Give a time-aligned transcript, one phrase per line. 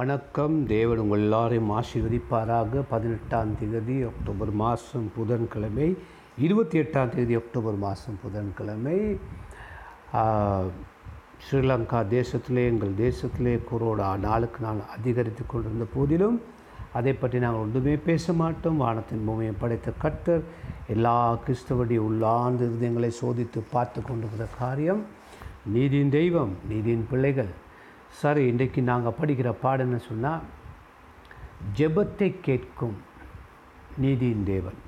[0.00, 0.54] வணக்கம்.
[0.66, 2.82] தேவன் உங்கள் எல்லாரையும் ஆசீர்வதிப்பாராக.
[2.90, 5.88] பதினெட்டாம் தேதி அக்டோபர் மாதம் புதன்கிழமை
[6.44, 8.96] இருபத்தி எட்டாம் தேதி அக்டோபர் மாதம் புதன்கிழமை.
[11.44, 16.36] ஸ்ரீலங்கா தேசத்திலே எங்கள் தேசத்திலே கொரோனா நாளுக்கு நாள் அதிகரித்து கொண்டிருந்த போதிலும்
[17.00, 18.82] அதை பற்றி நாங்கள் ஒன்றுமே பேச மாட்டோம்.
[18.84, 20.44] வானத்தின் பூமியை படைத்த கர்த்தர்
[20.96, 25.02] எல்லா கிறிஸ்தவடி உள்ளார்ந்த இருதயங்களை சோதித்து பார்த்து கொண்டிருக்கிற காரியம்
[25.74, 27.52] நீதியின் தெய்வம் நீதியின் பிள்ளைகள்
[28.18, 30.42] சார் இன்றைக்கு நாங்கள் படிக்கிற பாடம் என்ன சொன்னால்
[31.76, 32.96] ஜெபத்தை கேட்கும்
[33.96, 34.78] நீதியின் தேவன்.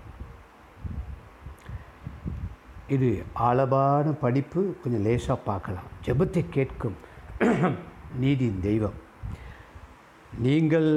[2.88, 5.90] இது ஆழமான படிப்பு கொஞ்சம் லேசாக பார்க்கலாம்.
[6.06, 6.96] ஜெபத்தை கேட்கும்
[8.22, 8.98] நீதியின் தெய்வம்.
[10.38, 10.90] நீங்கள்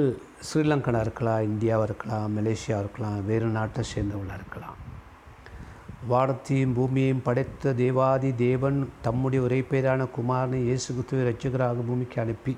[0.48, 4.76] ஸ்ரீலங்கனா இருக்கலாம் இந்தியாவாக இருக்கலாம் மலேசியா இருக்கலாம் வேறு நாட்டை சேர்ந்தவங்களாக இருக்கலாம்.
[6.10, 12.54] வானத்தையும் பூமியையும் படைத்த தேவாதி தேவன் தம்முடைய ஒரே பேரான குமாரனை இயேசு கிறிஸ்துவை ரட்சகராக பூமிக்கு அனுப்பி.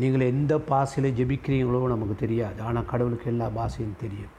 [0.00, 2.58] நீங்கள் எந்த பாசையில் ஜெபிக்கிறீங்களோ நமக்கு தெரியாது.
[2.68, 4.34] ஆனால் கடவுளுக்கு எல்லா பாசையும் தெரியும்.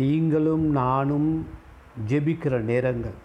[0.00, 1.30] நீங்களும் நானும்
[2.10, 3.18] ஜெபிக்கிற நேரங்கள்.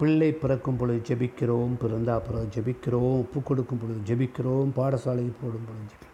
[0.00, 6.05] பிள்ளை பிறக்கும் பொழுது ஜெபிக்கிறோம் பிறந்தா பிறகு ஜெபிக்கிறோம் ஒப்பு கொடுக்கும் பொழுது ஜெபிக்கிறோம் பாடசாலைக்கு போடும் பொழுது ஜெபிக்கிறோம்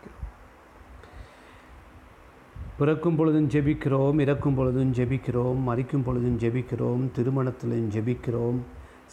[2.78, 8.60] பிறக்கும் பொழுதும் ஜெபிக்கிறோம் இறக்கும் பொழுதும் ஜெபிக்கிறோம் மறிக்கும் பொழுதும் ஜெபிக்கிறோம் திருமணத்திலும் ஜெபிக்கிறோம்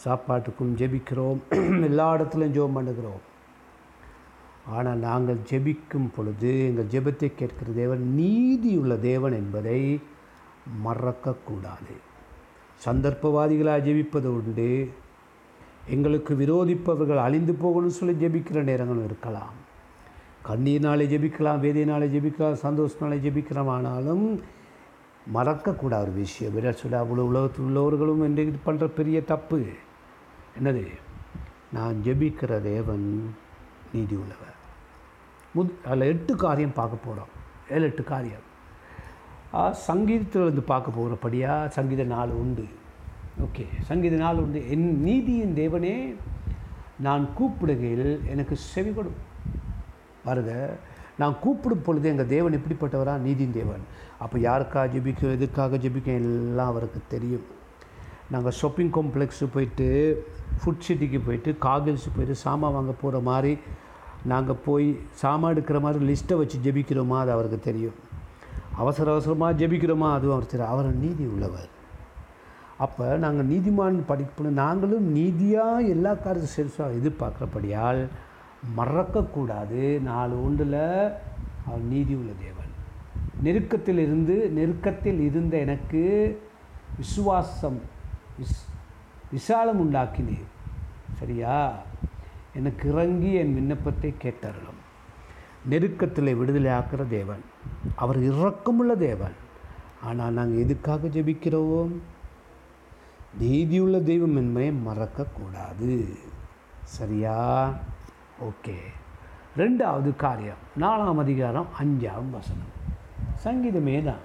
[0.04, 1.40] சாப்பாட்டுக்கும் ஜெபிக்கிறோம்
[1.88, 3.20] எல்லா இடத்துலையும் ஜெபம் பண்ணுகிறோம்.
[4.66, 10.00] ஆனால் நாங்கள் ஜெபிக்கும் பொழுது எங்கள் ஜெபத்தை கேட்கிற தேவன் நீதியுள்ள தேவன் என்பதை
[10.86, 11.94] மறக்கக்கூடாது.
[12.86, 14.70] சந்தர்ப்பவாதிகளாக ஜெபிப்பது உண்டு.
[15.86, 19.56] எங்களுக்கு விரோதிப்பவர்கள் அழிந்து போகணும்னு சொல்லி ஜெபிக்கிற நேரங்களும் இருக்கலாம்.
[20.48, 23.70] கண்ணீர்னாலே ஜெபிக்கலாம் வேதியினாலே ஜெபிக்கலாம் சந்தோஷனாலே ஜெபிக்கலாம்.
[23.76, 24.24] ஆனாலும்
[25.34, 26.54] மறக்கக்கூடாத ஒரு விஷயம்.
[26.56, 29.60] விராட் சொல்லி அவ்வளோ உலகத்தில் உள்ளவர்களும் இன்றைக்கு பண்ணுற பெரிய தப்பு.
[30.58, 30.84] என்னது?
[31.76, 33.06] நான் ஜெபிக்கிற தேவன்
[33.92, 34.56] நீதி உள்ளவர்.
[35.56, 37.32] முத் அதில் எட்டு காரியம் பார்க்க போகிறோம்
[37.70, 38.46] ஏழு எட்டு காரியம்.
[39.86, 42.64] சங்கீதத்தில் வந்து பார்க்க போகிறபடியாக சங்கீத நாள் உண்டு.
[43.46, 44.60] ஓகே சங்கீத நாள் உண்டு.
[44.74, 45.96] என் நீதியின் தேவனே
[47.06, 49.28] நான் கூப்பிடுகையில் எனக்கு செவி கொடுக்கும்
[50.26, 50.70] வருத
[51.18, 53.14] நான் கூப்பிடும் பொழுது எங்கள் தேவன் இப்படிப்பட்டவரா?
[53.26, 53.82] நீதின் தேவன்.
[54.18, 56.14] அப்போ யாருக்காக ஜெபிக்கும் எதுக்காக ஜெபிக்கும்?
[56.14, 57.44] எல்லாம் அவருக்கு தெரியும்.
[58.30, 59.86] நாங்கள் ஷாப்பிங் காம்ப்ளெக்ஸு போயிட்டு
[60.64, 63.58] ஃபுட் சிட்டிக்கு போயிட்டு காகில்ஸ் போயிட்டு சாமான் வாங்க போகிற மாதிரி
[64.24, 67.18] நாங்கள் போய் சாமான் எடுக்கிற மாதிரி லிஸ்ட்டை வச்சு ஜெபிக்கிறோமா?
[67.18, 67.94] அது அவருக்கு தெரியும்.
[68.76, 70.12] அவசர அவசரமாக ஜெபிக்கிறோமா?
[70.12, 70.72] அதுவும் அவர் தெரியும்.
[70.72, 71.68] அவர் நீதி உள்ளவர்.
[72.78, 78.06] அப்போ நாங்கள் நீதிமான் படிப்பு நாங்களும் நீதியாக எல்லா காரியத்தையும் செல்சாக எதிர்பார்க்குறபடியால்
[78.76, 80.00] மறக்கக்கூடாது.
[80.00, 80.72] நாலு ஒன்றில்
[81.66, 82.58] அவர் நீதி உள்ள தேவன்.
[83.42, 86.42] நெருக்கத்தில் இருந்து நெருக்கத்தில் இருந்த எனக்கு
[86.96, 87.80] விசுவாசம்
[88.40, 88.68] விஸ்
[89.30, 90.48] விசாலம் உண்டாக்கினீர்.
[91.18, 91.78] சரியா?
[92.54, 94.78] எனக்கு இறங்கி என் விண்ணப்பத்தை கேட்டருளும்.
[95.64, 97.40] நெருக்கத்தில் விடுதலை ஆக்கிற தேவன்.
[97.96, 99.32] அவர் இறக்கமுள்ள தேவன்.
[100.02, 101.92] ஆனால் நாங்கள் எதுக்காக ஜெபிக்கிறோம்?
[103.38, 106.18] நீதியுள்ள தெய்வம் என்பதை மறக்கக்கூடாது.
[106.82, 107.74] சரியா?
[108.48, 108.76] ஓகே.
[109.56, 112.70] ரெண்டாவது காரியம் நாலாம் அதிகாரம் அஞ்சாம் வசனம்.
[113.44, 114.22] சங்கீதமே தான்.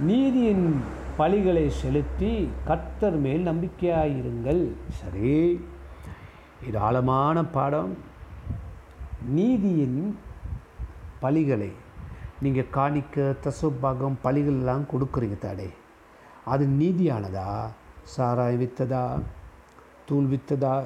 [0.00, 0.82] நீதியின்
[1.18, 4.70] பலிகளை செலுத்தி கர்த்தர் மேல் நம்பிக்கையாயிருங்கள்.
[4.88, 5.64] சரி
[6.66, 7.96] இது ஆழமான பாடம்.
[9.24, 10.18] நீதியின்
[11.22, 11.72] பலிகளை
[12.42, 15.70] நீங்கள் காணிக்க தசபாகம் பலிகள் எல்லாம் கொடுக்குறீங்க தாடே
[16.44, 17.70] அது நீதியானதா?
[18.02, 19.22] சாராயம் வித்ததா?
[20.06, 20.84] தூள் வித்ததா?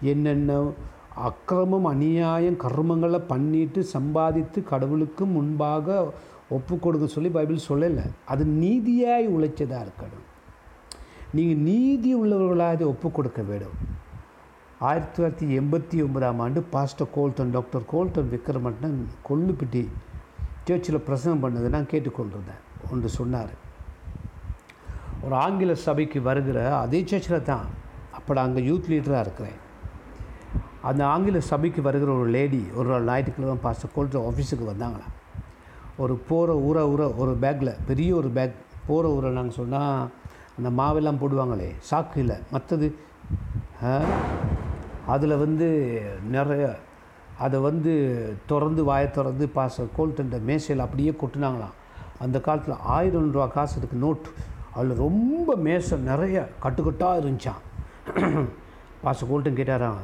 [0.00, 0.58] என்னென்ன
[1.28, 6.12] அக்கிரமம் அநியாயம் கர்மங்களை பண்ணிட்டு சம்பாதித்து கடவுளுக்கு முன்பாக
[6.48, 8.04] ஒப்பு கொடுக்க சொல்லி பைபிள் சொல்லலை.
[8.24, 10.26] அது நீதியாய் உழைச்சதாக இருக்கணும்
[11.32, 13.76] நீங்கள் நீதி உள்ளவர்களாக அதை ஒப்பு கொடுக்க வேண்டும்.
[14.88, 19.88] ஆயிரத்தி தொள்ளாயிரத்தி எண்பத்தி ஒன்பதாம் ஆண்டு pastor Golden doctor Golden Wickramatunga Kollupitiya
[20.68, 22.62] சர்ச்சில் பிரசங்கம் பண்ணதை நான் கேட்டுக்கொண்டிருந்தேன்.
[22.90, 23.52] ஒன்று சொன்னார்
[25.24, 27.66] ஒரு ஆங்கில சபைக்கு வருகிற அதே சர்ச்சில் தான்.
[28.12, 29.58] அப்போ நான் அங்கே யூத் லீடராக இருக்கிறேன்.
[30.88, 35.14] அந்த ஆங்கில சபைக்கு வருகிற ஒரு லேடி ஒரு நாள் ஞாயிற்றுக்கிழமை பாஸ்டர் கோல்டன் ஆஃபீஸுக்கு வந்தாங்களாம்.
[36.02, 38.56] ஒரு போகிற ஊற ஊற ஒரு பேக்கில் பெரிய ஒரு பேக்
[38.88, 40.00] போகிற ஊரை நாங்கள் சொன்னால்
[40.58, 42.88] அந்த மாவெல்லாம் போடுவாங்களே சாக்கு இல்லை மற்றது
[45.14, 45.66] அதில் வந்து
[46.34, 46.64] நிறைய
[47.44, 47.92] அதை வந்து
[48.50, 51.74] திறந்து வாயை திறந்து பாச கோல்டண்ட மேசையில் அப்படியே கொட்டினாங்களாம்.
[52.24, 54.28] அந்த காலத்தில் ஆயிரம் ரூபா காசு இருக்குது நோட்
[54.76, 57.62] அதில் ரொம்ப மேசை நிறைய கட்டுக்கட்டாக இருந்துச்சான்
[59.04, 59.98] பாச கோல்டன் கேட்டாராம்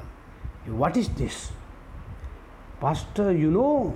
[0.81, 1.41] What is this
[2.79, 3.93] Pastor, you know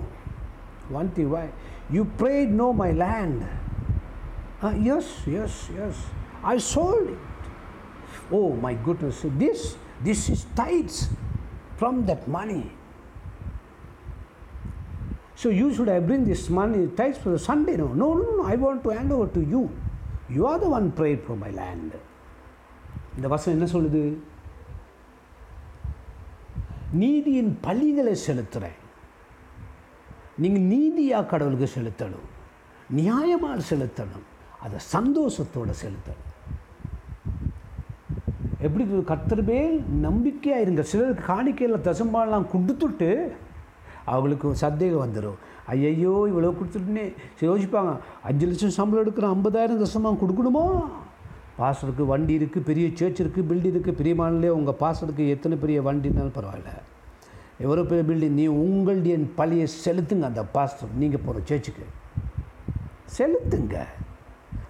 [0.90, 1.48] one thing, why?
[1.88, 3.46] You prayed, no, my land.
[4.60, 5.96] Ah, yes, yes, yes.
[6.42, 7.18] I sold it.
[8.30, 9.24] Oh, my goodness.
[9.34, 11.08] This, this is tithes
[11.76, 12.64] from that money.
[15.42, 18.82] So you should I bring this money tithes for Sunday no no no I want
[18.84, 19.60] to hand over to you
[20.34, 21.94] you are the one prayed for my land
[23.16, 24.02] இந்த வசனம் என்ன சொல்லுது
[27.01, 28.79] நீதியின் பள்ளிகளை செலுத்துகிறேன்
[30.43, 32.27] நீங்கள் நீதியாக கடவுளுக்கு செலுத்தணும்.
[32.99, 34.25] நியாயமாக செலுத்தணும்.
[34.65, 36.23] அதை சந்தோஷத்தோடு செலுத்தணும்.
[38.65, 40.83] எப்படி கர்த்தர் மேல் நம்பிக்கையாக இருங்க.
[40.91, 43.09] சிலருக்கு காணிக்கையில் தசம்பாலாம் கொடுத்துட்டு
[44.11, 45.39] அவங்களுக்கு சந்தேகம் வந்துடும்
[45.73, 47.05] ஐயையோ இவ்வளோ கொடுத்துட்டுனே
[47.47, 47.93] யோசிப்பாங்க.
[48.29, 50.65] அஞ்சு லட்சம் சம்பளம் எடுக்கிற ஐம்பதாயிரம் தசமாக கொடுக்கணுமோ?
[51.59, 56.37] பாஸ்டருக்கு வண்டி இருக்குது பெரிய சேர்ச் இருக்குது பில்டிங் இருக்குது பெரிய மாநிலே உங்கள் பாஸ்டருக்கு எத்தனை பெரிய வண்டினாலும்
[56.37, 56.71] பரவாயில்ல.
[57.63, 61.85] எவ்வளோ பெரிய பில்டிங் நீ உங்களுடைய பழைய செலுத்துங்க அந்த பாஸ்டர் நீங்கள் போகிற சேர்ச்சுக்கு
[63.17, 63.77] செலுத்துங்க.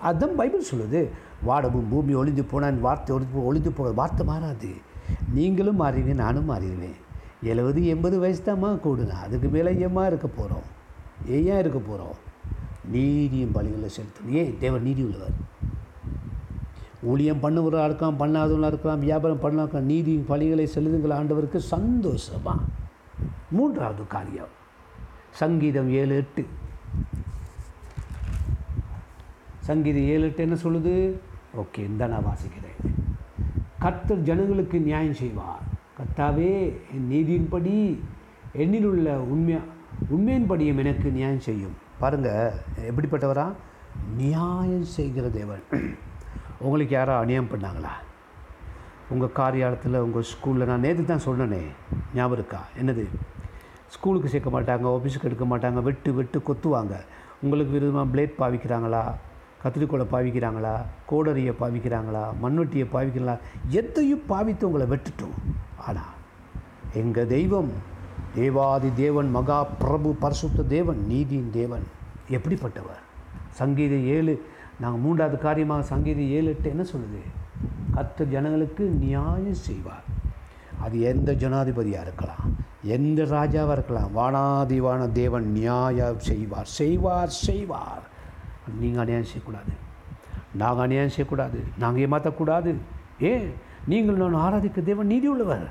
[0.08, 1.02] அதுதான் பைபிள் சொல்லுது.
[1.48, 4.72] வாடவும் பூமி ஒளிந்து போனான் வார்த்தை ஒளிந்து ஒளிந்து போக வார்த்தை மாறாது.
[5.36, 6.98] நீங்களும் மாறிடுங்க நானும் மாறிடுவேன்
[7.52, 10.68] எழுபது எண்பது வயசு தாம்மா கூடுனா அதுக்கு மேலே ஏமா இருக்க போகிறோம்
[11.36, 12.18] ஏன் இருக்க போகிறோம்
[12.94, 14.34] நீதியும் பலிகளை செலுத்தணும்.
[14.40, 15.38] ஏன் தேவர் நீதி உள்ளவர்.
[17.02, 22.58] ஊழியம் பண்ணுவராக இருக்கலாம் பண்ணாதவங்களாக இருக்கலாம் வியாபாரம் பண்ணலாம் நீதியும் பலிகளை செலுத்துங்கள் ஆண்டவருக்கு சந்தோஷமா.
[23.52, 24.56] மூன்றாவது காரியம்.
[25.30, 26.46] சங்கீதம் ஏழு எட்டு.
[29.60, 31.14] சங்கீதம் ஏழு எட்டு என்ன சொல்லுது?
[31.58, 32.90] ஓகே இந்த நான் வாசிக்கிறேன்.
[33.80, 35.62] கர்த்தர் ஜனங்களுக்கு நியாயம் செய்வார்.
[35.98, 38.00] கர்த்தாவே என் நீதியின்படி
[38.58, 39.60] என்னில் உள்ள உண்மையா
[40.12, 41.74] உண்மையின்படியும் எனக்கு நியாயம் செய்யும்.
[42.00, 43.54] பாருங்கள் எப்படிப்பட்டவரா?
[44.18, 45.62] நியாயம் செய்கிற தேவன்.
[46.60, 47.92] உங்களுக்கு யாரோ அநியாயம் பண்ணாங்களா?
[49.10, 51.62] உங்கள் காரியாலயத்தில் உங்கள் ஸ்கூலில் நான் நேற்று தான் சொன்னனே
[52.14, 52.62] ஞாபகம் இருக்கா?
[52.80, 53.06] என்னது?
[53.88, 56.96] ஸ்கூலுக்கு சேர்க்க மாட்டாங்க ஆஃபீஸுக்கு எடுக்க மாட்டாங்க வெட்டு வெட்டு கொத்துவாங்க.
[57.42, 59.14] உங்களுக்கு விதமாக பிளேட் பாவிக்கிறாங்களா?
[59.64, 60.82] கத்திரிக்கோலை பாவிக்கிறாங்களா?
[61.10, 62.24] கோடரியை பாவிக்கிறாங்களா?
[62.42, 63.38] மண்வெட்டியை பாவிக்கிறாங்களா?
[63.70, 65.38] எதையும் பாவித்து உங்களை வெட்டுட்டோம்.
[65.78, 66.14] ஆனால்
[66.94, 67.72] எங்கள் தெய்வம்
[68.36, 71.88] தேவாதி தேவன் மகா பிரபு பரசுத்த தேவன் நீதியின் தேவன்
[72.30, 73.02] எப்படிப்பட்டவர்?
[73.50, 77.22] சங்கீத ஏழு நாங்கள் மூன்றாவது காரியமாக சங்கீதம் ஏழு எட்டு என்ன சொல்லுது?
[77.96, 80.06] கத்த ஜனங்களுக்கு நியாயம் செய்வார்.
[80.86, 82.44] அது எந்த ஜனாதிபதியாக இருக்கலாம்
[82.96, 88.04] எந்த ராஜாவாக இருக்கலாம் வானாதிவான தேவன் நியாயம் செய்வார் செய்வார் செய்வார்.
[88.82, 89.74] நீங்கள் அநியாயம் செய்யக்கூடாது.
[90.62, 91.60] நாங்கள் அநியாயம் செய்யக்கூடாது.
[91.82, 92.72] நாங்கள் ஏமாற்றக்கூடாது
[93.32, 93.48] ஏன்
[93.92, 95.68] நீங்கள் நான் ஆராதிக்க தேவன் நீதி உள்ளவர்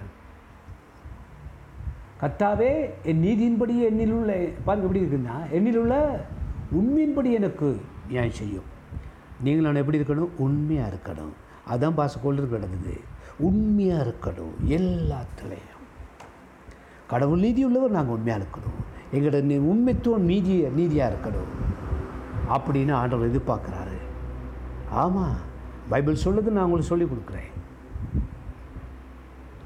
[2.21, 2.73] கத்தாவே
[3.11, 4.33] என் நீதியின்படி என்னில் உள்ள
[4.67, 5.97] பாருங்க எப்படி இருக்குன்னா என்னில் உள்ள
[6.79, 7.69] உண்மையின்படி எனக்கு
[8.11, 8.71] நியாயம் செய்யும்.
[9.41, 10.29] நீங்கள் நான் எப்படி இருக்கணும்?
[10.37, 11.33] உண்மையாக இருக்கணும்.
[11.67, 13.01] அதுதான் பாச கொண்டு கிடந்தது.
[13.39, 14.55] உண்மையாக இருக்கணும்.
[14.67, 15.75] எல்லாத்துலேயும்.
[17.07, 19.15] கடவுள் நீதி உள்ளவர் நாங்கள் உண்மையாக இருக்கணும்.
[19.15, 21.75] எங்களோட நீ உண்மைத்துவம் நீதி நீதியாக இருக்கணும்.
[22.49, 23.97] அப்படின்னு ஆண்டவர் எதிர்பார்க்குறாரு.
[24.91, 25.37] ஆமாம்
[25.89, 27.55] பைபிள் சொல்லுது நான் உங்களுக்கு சொல்லிக் கொடுக்குறேன்.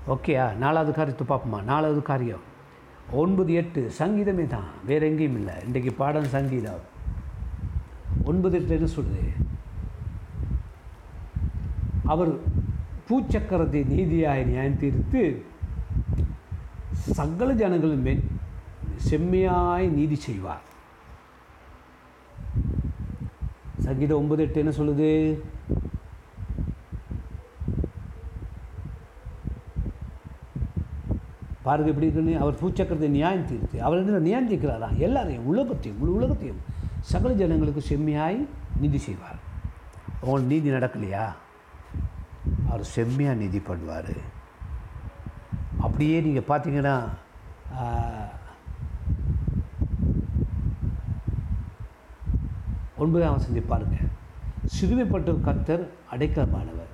[0.08, 1.62] ஓகேயா நாலாவது காரியத்தை பார்ப்போமா?
[1.62, 2.48] நாலாவது காரியம்.
[3.12, 4.64] ஒன்பது எட்டு சங்கீதமே தான்.
[4.86, 5.54] வேறு எங்கேயும் இல்லை.
[5.64, 6.80] இன்றைக்கு பாடம் சங்கீதம்.
[8.24, 9.39] ஒன்பது எட்டு என்ன சொல்லுது?
[12.12, 12.32] அவர்
[13.08, 15.22] பூச்சக்கரத்தை நீதியாய் நியாயம் தீர்த்து
[17.18, 18.22] சகல ஜனங்களும் மேல்
[19.08, 20.64] செம்மையாய் நீதி செய்வார்.
[23.86, 25.10] சங்கீதம் ஒன்பது எட்டு என்ன சொல்லுது?
[31.66, 36.60] பாருங்க எப்படி இருக்குன்னு அவர் பூச்சக்கரத்தை நியாயம் தீர்த்து அவர் என்ன நியாயம் தீர்க்கிறாராம் எல்லாரையும் உலகத்தையும் முழு உலகத்தையும்
[37.12, 38.40] சகல ஜனங்களுக்கு செம்மையாய்
[38.82, 39.38] நீதி செய்வார்.
[40.20, 41.24] அவங்களுக்கு நீதி நடக்கலையா?
[42.70, 44.16] அவர் செம்மையாக நிதி பண்ணுவார்.
[45.80, 47.02] அப்படியே நீங்கள் பார்த்தீங்கன்னா
[52.96, 54.08] ஒன்பதாம் வசதி பாருங்கள்
[54.66, 56.88] சிறுமைப்பட்ட கத்தர் அடைக்கலமானவர்.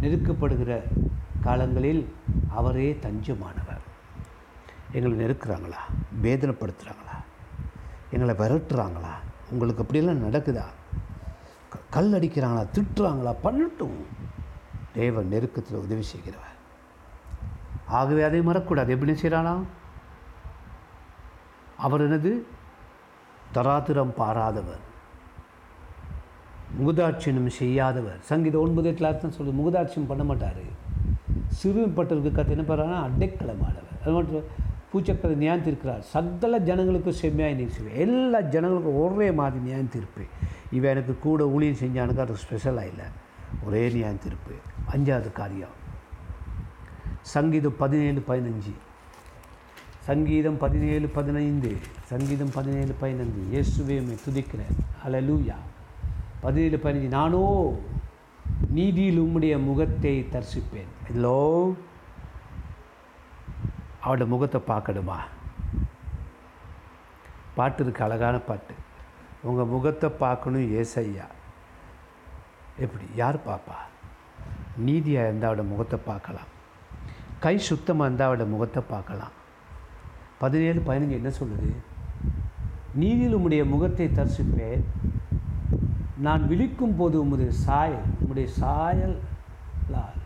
[0.00, 0.80] நெருக்கப்படுகிற
[1.40, 2.14] காலங்களில்
[2.48, 3.80] அவரே தஞ்சமானவர்.
[4.92, 5.80] எங்களை நெருக்கிறாங்களா?
[6.22, 7.16] வேதனைப்படுத்துகிறாங்களா
[8.10, 9.12] எங்களை விரட்டுறாங்களா?
[9.50, 10.64] உங்களுக்கு அப்படியெல்லாம் நடக்குதா?
[11.68, 12.66] க- கல் அடிக்கிறாங்களா?
[12.72, 13.34] திட்டுறாங்களா?
[13.44, 14.19] பண்ணட்டும்.
[14.92, 16.56] தேவன் நெருக்கத்தில் உதவி செய்கிறவர்.
[17.86, 19.54] ஆகவே அதை மறக்கூடாது எப்படி செய்கிறானா
[21.76, 22.46] அவர் எனது
[23.54, 24.82] தராத்திரம் பாராதவர்.
[26.78, 28.18] முகுதாட்சியம் செய்யாதவர்.
[28.20, 30.64] சங்கீதம் ஒன்பது எட்டில் அர்த்தம் சொல்லு முகுதாட்சியம் பண்ண மாட்டார்.
[31.60, 33.96] சிறுமைப்பட்டவருக்கு கற்று என்ன பண்ணுறாங்கன்னா அடைக்கலமானவர்.
[34.02, 35.98] அது மட்டும் பூச்சக்கரை நியாயம் தீர்க்கிறார்.
[35.98, 37.98] சகல ஜனங்களுக்கும் செம்மையாக நீர் செய்வேன்.
[37.98, 40.30] எல்லா ஜனங்களுக்கும் ஒரே மாதிரி நியாயம் தீர்ப்பேன்.
[40.70, 43.04] இவன் எனக்கு கூட ஊழியம் செஞ்சானுக்கு அது ஸ்பெஷலாக இல்லை.
[43.66, 44.54] ஒரே நியாயம் தீர்ப்பு.
[44.92, 45.74] அஞ்சாவது காரியம்.
[47.20, 48.72] சங்கீதம் பதினேழு பதினஞ்சு.
[50.08, 51.76] சங்கீதம் பதினேழு பதினைந்து.
[52.02, 53.40] சங்கீதம் பதினேழு பதினைந்து.
[53.50, 54.76] இயேசுவேமை துதிக்கிறேன்.
[55.06, 55.56] அலலூயா
[56.40, 57.10] பதினேழு பதினஞ்சு.
[57.18, 57.42] நானோ
[58.76, 60.90] நீதியில் உம்முடைய முகத்தை தரிசிப்பேன்.
[61.10, 61.38] இதிலோ
[64.04, 65.18] அவரோட முகத்தை பார்க்கணுமா?
[67.54, 68.74] பாட்டு இருக்குது அழகான பாட்டு.
[69.42, 71.26] உங்கள் முகத்தை பார்க்கணும் ஏசையா
[72.84, 73.06] எப்படி?
[73.20, 73.78] யார் பாப்பா?
[74.86, 76.50] நீதியாக இருந்தால் அவட முகத்தை பார்க்கலாம்
[77.44, 79.34] கை சுத்தமாக இருந்தால் அவட முகத்தை பார்க்கலாம்
[80.42, 81.70] பதினேழு பதினஞ்சு என்ன சொல்லுது?
[83.02, 84.84] நீதியில் உம்முடைய முகத்தை தரிசிப்பேன்.
[86.26, 90.18] நான் விழிக்கும் போது உமது சாயல் உம்முடைய சாயலால்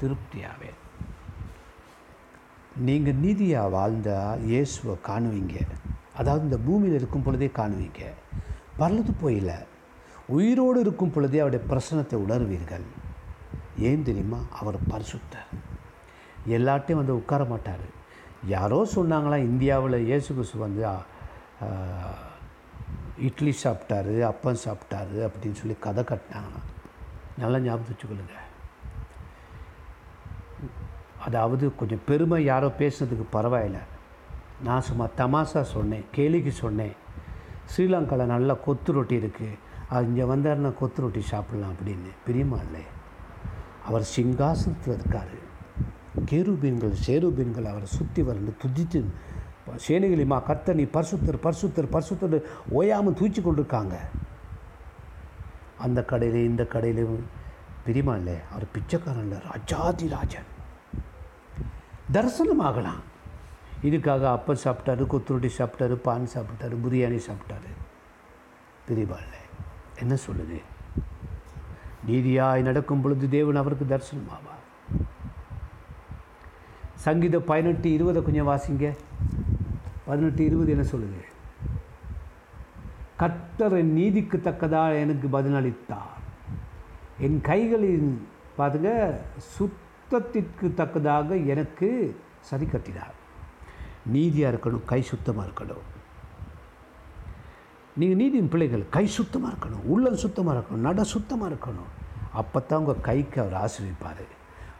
[0.00, 0.78] திருப்தியாவேன்.
[2.86, 5.56] நீங்கள் நீதியாக வாழ்ந்தால் இயேசுவை காணுவீங்க.
[6.20, 8.02] அதாவது இந்த பூமியில் இருக்கும் பொழுதே காணுவீங்க.
[8.80, 9.56] பரலது போயில்லை
[10.34, 12.86] உயிரோடு இருக்கும் பொழுதே அவருடைய பிரசனத்தை உணர்வீர்கள்.
[13.88, 14.40] ஏன் தெரியுமா?
[14.60, 15.50] அவர் பரிசுத்தர்.
[16.56, 17.86] எல்லாட்டையும் வந்து உட்கார மாட்டார்.
[18.54, 20.82] யாரோ சொன்னாங்களா இந்தியாவில் இயேசு கிறிஸ்து வந்து
[23.28, 26.62] இட்லி சாப்பிட்டாரு அப்பம் சாப்பிட்டாரு அப்படின்னு சொல்லி கதை கட்டினாங்கன்னா
[27.42, 28.36] நல்லா ஞாபகம் வச்சுக்கொள்ளுங்க.
[31.26, 33.78] அதாவது கொஞ்சம் பெருமை யாரோ பேசுனதுக்கு பரவாயில்ல.
[34.66, 36.94] நான் சும்மா தமாசா சொன்னேன் கேலிக்கு சொன்னேன்.
[37.72, 39.56] ஸ்ரீலங்காவில் நல்லா கொத்து ரொட்டி இருக்குது
[39.90, 42.10] அவர் இங்கே வந்தாருன்னா கொத்து ரொட்டி சாப்பிட்லாம் அப்படின்னு.
[42.26, 42.84] பிரியமா இல்லை?
[43.84, 45.34] அவர் சிங்காசனத்தில் இருக்கார்.
[46.30, 49.04] கேருபீன்கள் சேருபீன்கள் அவரை சுற்றி வரண்டு துதித்து
[49.88, 52.36] சேனைகளிமா கர்த்தனி பர்சுத்தர் பர்சுத்தர் பர்சுத்தர்
[52.70, 53.94] ஓயாமல் தூச்சி கொண்டிருக்காங்க.
[55.78, 57.24] அந்த கடையில் இந்த கடையிலும்
[57.86, 58.36] பிரியமா இல்லை?
[58.50, 60.50] அவர் பிச்சைக்காரன் இல்லை ராஜாதி ராஜன்.
[62.12, 63.02] தரிசனமாகலாம்
[63.82, 67.72] இதுக்காக அப்பம் சாப்பிட்டாரு கொத்துரொட்டி சாப்பிட்டாரு பான் சாப்பிட்டாரு பிரியாணி சாப்பிட்டாரு.
[68.88, 69.42] பிரிவா இல்லை?
[69.98, 70.62] என்ன சொல்லுது?
[72.06, 74.54] நீதியாய் நடக்கும் பொழுது தேவன் அவருக்கு தரிசனமாவார்
[76.94, 78.96] சங்கீத பதினெட்டு இருபதை கொஞ்சம் வாசிங்க.
[80.06, 81.20] பதினெட்டு இருபது என்ன சொல்லுது?
[83.18, 86.14] கத்தர் என் நீதிக்கு தக்கதாக எனக்கு பதிலளித்தார்.
[87.18, 88.18] என் கைகளின்
[88.56, 89.20] பாருங்க
[89.58, 93.14] சுத்தத்திற்கு தக்கதாக எனக்கு சரி கட்டினார்.
[94.06, 95.95] நீதியாக இருக்கணும் கை சுத்தமாக இருக்கணும்.
[98.00, 101.92] நீங்கள் நீதியின் பிள்ளைகள் கை சுத்தமாக இருக்கணும் உள்ளம் சுத்தமாக இருக்கணும் நட சுத்தமாக இருக்கணும்.
[102.40, 104.24] அப்போ தான் உங்கள் கைக்கு அவர் ஆசீர்விப்பார்.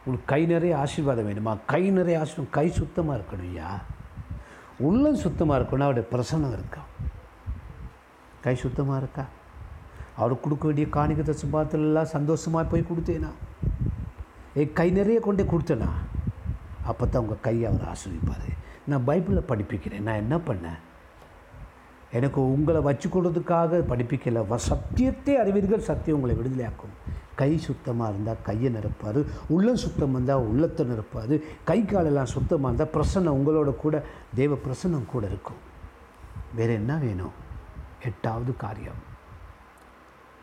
[0.03, 1.53] உங்களுக்கு கை நிறைய ஆசீர்வாதம் வேணுமா?
[1.71, 3.69] கை நிறைய ஆசீர்வாதம் கை சுத்தமாக இருக்கணும் ஐயா.
[4.89, 6.89] உள்ளம் சுத்தமாக இருக்கணும் அவருடைய பிரசன்னம் இருக்கும்
[8.45, 9.25] கை சுத்தமாக இருக்கா?
[10.19, 13.31] அவருக்கு கொடுக்க வேண்டிய காணிக்க தசுபாத்திரலாம் சந்தோஷமாக போய் கொடுத்தேனா?
[14.59, 15.89] ஏ கை நிறைய கொண்டே கொடுத்தேனா?
[16.91, 18.49] அப்போ தான் உங்கள் கையை அவர் ஆசிரியப்பார்
[18.91, 20.05] நான் பைபிளில் படிப்பிக்கிறேன்.
[20.07, 20.79] நான் என்ன பண்ணேன்?
[22.11, 24.47] எனக்கு உங்களை வச்சு கொடுறதுக்காக படிப்பிக்கல.
[24.47, 26.93] வ சத்தியத்தை அறிவீர்கள் சத்தியம் உங்களை விடுதலையாக்கும்.
[27.35, 33.37] கை சுத்தமாக இருந்தால் கையை நிரப்பாது உள்ளம் சுத்தம் இருந்தால் உள்ளத்தை நிரப்பாது கை காலெல்லாம் சுத்தமாக இருந்தால் பிரசன்னம்
[33.39, 34.03] உங்களோட கூட
[34.35, 35.55] தேவ பிரசன்னம் கூட இருக்கும்.
[36.55, 37.35] வேறு என்ன வேணும்?
[38.03, 39.01] எட்டாவது காரியம்.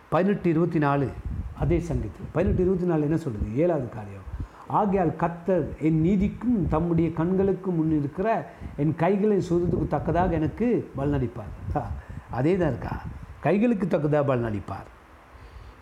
[0.09, 1.09] பதினெட்டு இருபத்தி நாலு
[1.54, 4.28] அதே சங்கத்தில் பதினெட்டு இருபத்தி நாலு என்ன சொல்கிறது ஏழாவது காரியம்.
[4.68, 11.83] ஆகையால் கத்தர் என் நீதிக்கும் தம்முடைய கண்களுக்கு முன் இருக்கிற என் கைகளை சுதத்துக்கு தக்கதாக எனக்கு பலனடிப்பார்
[12.30, 13.02] அதே தான் இருக்கா?
[13.40, 14.92] கைகளுக்கு தக்கதாக பலனடிப்பார்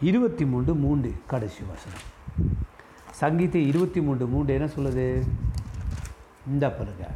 [0.01, 2.01] இருபத்தி மூன்று மூன்று கடைசி வசனம்.
[3.11, 5.23] சங்கீத இருபத்தி மூன்று மூன்று என்ன சொல்லுது?
[6.53, 7.09] இந்த பாருங்க.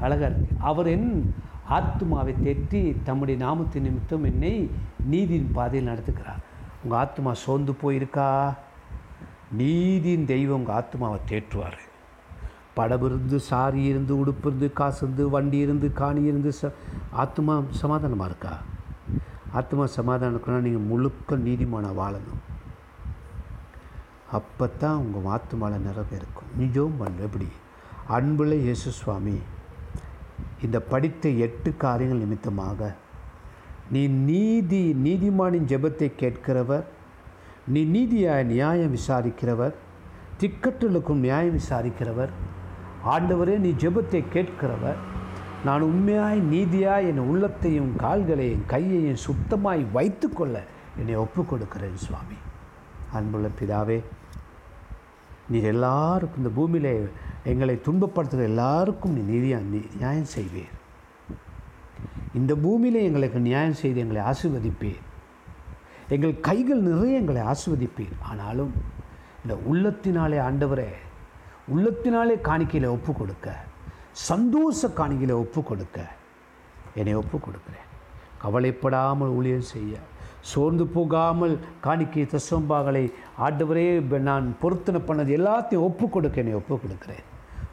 [0.00, 0.46] அழகா இருக்கு.
[0.58, 4.70] அவர் என் ஆத்மாவை தேற்றி தம்முடைய நாமத்தின் நிமித்தம் என்னை
[5.04, 6.42] நீதியின் பாதையில் நடத்துகிறார்.
[6.82, 8.54] உங்கள் ஆத்மா சோர்ந்து போயிருக்கா?
[9.58, 11.78] நீதியின் தெய்வம் உங்கள் ஆத்மாவை தேற்றுவார்
[12.74, 16.70] படம் இருந்து சாரி இருந்து உடுப்பு இருந்து காசு இருந்து வண்டி இருந்து காணி இருந்து ச
[17.22, 18.52] ஆத்மா சமாதானமாக இருக்கா?
[19.52, 22.42] ஆத்மா சமாதானம் இருக்கணும்னா நீங்கள் முழுக்க நீதிமான வாழணும்.
[24.38, 26.50] அப்போ தான் உங்கள் ஆத்மாவில் நிறைவு இருக்கும்.
[26.58, 27.48] நிஜம் பண்ணு எப்படி?
[28.16, 29.36] அன்புள்ள இயேசு சுவாமி
[30.62, 32.94] இந்த படித்த எட்டு காரியங்கள் நிமித்தமாக
[33.90, 36.86] நீ நீதி நீதிமானின் ஜெபத்தை கேட்கிறவர்
[37.72, 39.74] நீ நீதியாய் நியாயம் விசாரிக்கிறவர்
[40.40, 42.30] திக்கற்றலுக்கும் நியாயம் விசாரிக்கிறவர்
[43.14, 45.00] ஆண்டவரே நீ ஜெபத்தை கேட்கிறவர்.
[45.64, 50.62] நான் உண்மையாய் நீதியாய் என் உள்ளத்தையும் கால்களையும் கையையும் சுத்தமாய் வைத்துக்கொள்ள
[50.98, 52.38] என்னை ஒப்புக் கொடுக்கிறேன் சுவாமி.
[53.12, 53.98] அன்புள்ள பிதாவே
[55.48, 57.10] நீர் எல்லாருக்கும் இந்த பூமியில்
[57.52, 60.74] எங்களை துன்பப்படுத்துகிற எல்லாருக்கும் நீ நீதியாக நீ நியாயம் செய்வீர்.
[62.40, 65.00] இந்த பூமியிலே எங்களுக்கு நியாயம் செய்து எங்களை ஆசீர்வதிப்பீர்.
[66.14, 68.72] எங்கள் கைகள் நிறைய எங்களை ஆஸ்வதிப்பீர் ஆனாலும்
[69.42, 70.90] இந்த உள்ளத்தினாலே ஆண்டவரே
[71.74, 73.48] உள்ளத்தினாலே காணிக்கையில் ஒப்பு கொடுக்க
[74.28, 75.98] சந்தோஷ காணிக்கையில் ஒப்பு கொடுக்க
[77.00, 77.86] என்னை ஒப்பு கொடுக்குறேன்.
[78.42, 79.92] கவலைப்படாமல் ஊழியம் செய்ய
[80.52, 83.04] சோர்ந்து போகாமல் காணிக்கை தசம்பாகளை
[83.46, 83.86] ஆண்டவரே
[84.30, 87.24] நான் பொருத்தனை பண்ணது எல்லாத்தையும் ஒப்பு கொடுக்க என்னை ஒப்பு கொடுக்குறேன்.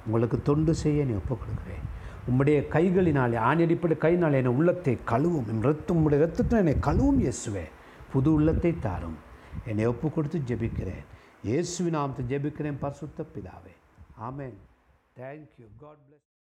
[0.06, 1.84] உங்களுக்கு தொண்டு செய்ய என்னை ஒப்பு கொடுக்குறேன்.
[2.30, 5.50] உம்முடைய கைகளினாலே ஆணியடிப்படை கைனாலே என்னை உள்ளத்தை கழுவும்.
[5.54, 7.72] என் ரத்தம் உம்முடைய ரத்தத்தில் என்னை கழுவும் இயேசுவேன்
[8.12, 9.18] புது உள்ளத்தை தாரும்.
[9.66, 11.06] என்னை ஒப்பு கொடுத்து ஜெபிக்கிறேன்.
[11.44, 13.74] இயேசுவின் நாமத்தை ஜெபிக்கிறேன் பரிசுத்த பிதாவே.
[14.22, 14.58] ஆமேன்.
[15.20, 16.37] Thank you God plus